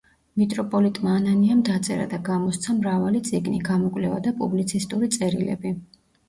[0.43, 5.77] მიტროპოლიტმა ანანიამ დაწერა და გამოსცა მრავალი წიგნი, გამოკვლევა და პუბლიცისტური წერილები.